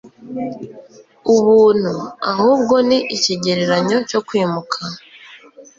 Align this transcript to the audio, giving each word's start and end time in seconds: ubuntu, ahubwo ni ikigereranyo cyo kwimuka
ubuntu, 1.35 1.93
ahubwo 2.31 2.75
ni 2.87 2.97
ikigereranyo 3.15 3.97
cyo 4.09 4.19
kwimuka 4.27 4.79